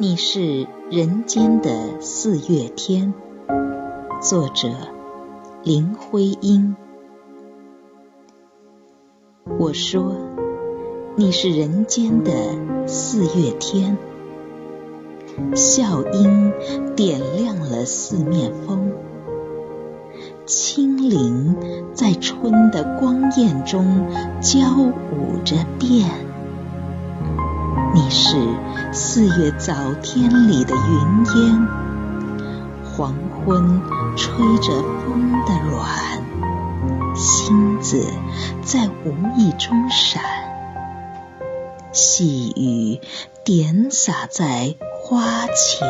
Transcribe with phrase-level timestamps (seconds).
[0.00, 3.12] 你是人间的四月天，
[4.20, 4.68] 作者
[5.64, 6.76] 林徽因。
[9.58, 10.14] 我说
[11.16, 12.30] 你是人间的
[12.86, 13.98] 四月天，
[15.56, 16.52] 笑音
[16.94, 18.92] 点亮了四面风，
[20.46, 21.56] 轻灵
[21.92, 24.06] 在春的光艳中
[24.40, 26.08] 交舞着变。
[27.94, 28.36] 你是
[28.90, 31.68] 四月早天里的云烟，
[32.84, 33.82] 黄昏
[34.16, 36.24] 吹着风的软，
[37.14, 38.06] 星子
[38.64, 40.22] 在无意中闪，
[41.92, 43.00] 细雨
[43.44, 45.88] 点洒在花前，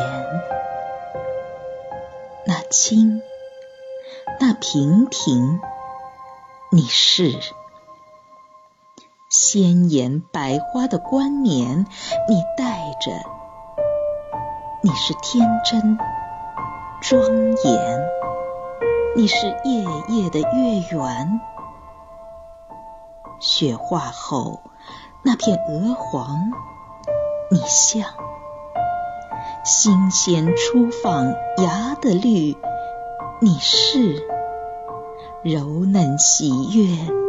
[2.45, 3.21] 那清，
[4.41, 5.59] 那平平，
[6.71, 7.39] 你是。
[9.51, 11.87] 鲜艳百花的冠冕，
[12.29, 13.11] 你戴着；
[14.83, 15.97] 你是天真
[17.01, 17.19] 庄
[17.63, 17.99] 严，
[19.15, 21.41] 你是夜夜的月圆。
[23.39, 24.59] 雪化后
[25.23, 26.51] 那片鹅黄，
[27.49, 28.03] 你像
[29.65, 31.25] 新鲜初放
[31.57, 32.55] 芽的绿，
[33.41, 34.27] 你是
[35.41, 37.28] 柔嫩喜悦。